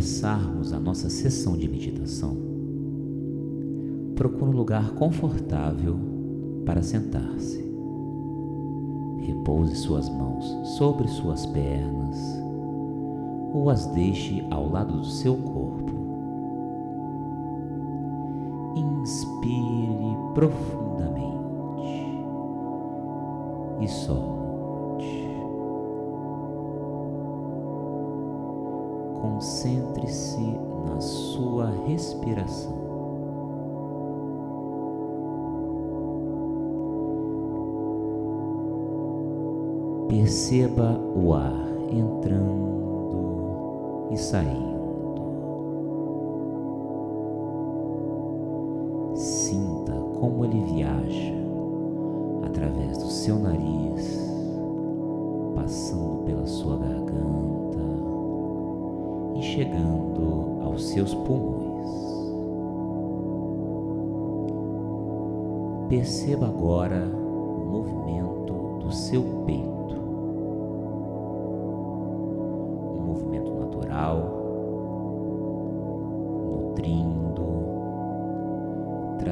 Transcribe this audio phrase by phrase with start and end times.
[0.00, 2.34] começarmos a nossa sessão de meditação,
[4.16, 5.98] procure um lugar confortável
[6.64, 7.62] para sentar-se.
[9.18, 10.46] Repouse suas mãos
[10.78, 12.16] sobre suas pernas
[13.52, 15.92] ou as deixe ao lado do seu corpo.
[18.76, 21.44] Inspire profundamente
[23.82, 24.39] e solte.
[29.20, 32.80] Concentre-se na sua respiração.
[40.08, 42.70] Perceba o ar entrando
[44.10, 44.80] e saindo.
[49.14, 51.34] Sinta como ele viaja
[52.44, 54.18] através do seu nariz,
[55.54, 57.19] passando pela sua garganta
[59.54, 61.90] chegando aos seus pulmões.
[65.88, 69.80] Perceba agora o movimento do seu peito.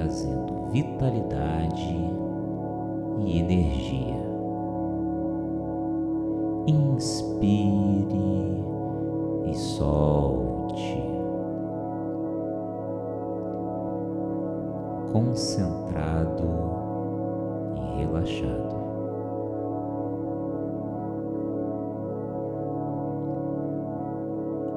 [0.08, 1.96] trazendo vitalidade
[3.26, 4.28] e energia.
[6.66, 8.08] Inspire
[9.50, 11.08] e solte.
[15.12, 16.48] Concentrado
[17.74, 18.78] e relaxado.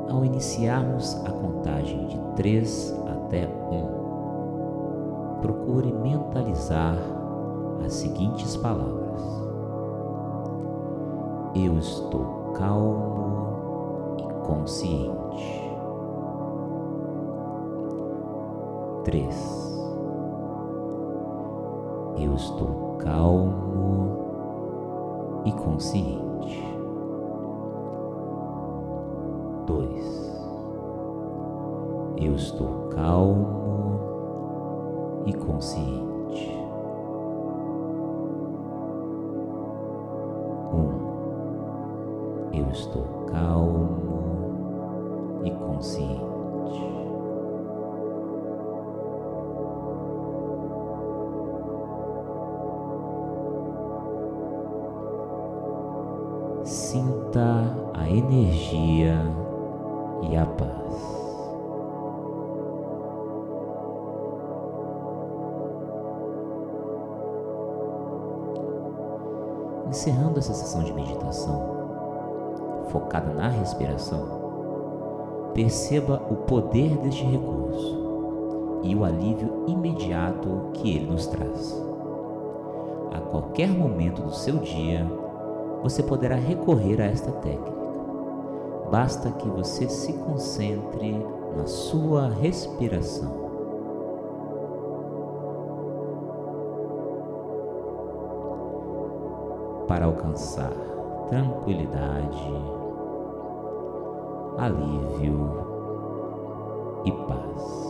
[0.09, 6.97] Ao iniciarmos a contagem de três até um, procure mentalizar
[7.85, 9.21] as seguintes palavras:
[11.55, 13.11] Eu estou calmo
[14.45, 15.71] consciente.
[19.03, 19.71] 3.
[22.17, 24.21] Eu estou calmo
[25.43, 26.63] e consciente.
[29.65, 30.31] 2.
[32.17, 33.61] Eu estou calmo
[35.25, 36.51] e consciente.
[40.73, 40.91] Um,
[42.53, 44.10] eu estou calmo
[45.43, 46.31] e consciente.
[56.63, 59.19] Sinta a energia
[60.21, 60.71] e a paz.
[69.89, 74.40] Encerrando essa sessão de meditação, focada na respiração,
[75.53, 81.81] perceba o poder deste recurso e o alívio imediato que ele nos traz.
[83.11, 85.05] A qualquer momento do seu dia,
[85.83, 87.81] você poderá recorrer a esta técnica.
[88.89, 91.15] Basta que você se concentre
[91.55, 93.41] na sua respiração.
[99.91, 100.71] para alcançar
[101.27, 102.80] tranquilidade,
[104.61, 105.41] alívio
[107.03, 107.80] e paz.